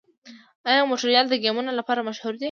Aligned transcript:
آیا 0.69 0.81
مونټریال 0.89 1.25
د 1.29 1.35
ګیمونو 1.43 1.71
لپاره 1.79 2.05
مشهور 2.09 2.33
نه 2.35 2.37
دی؟ 2.37 2.39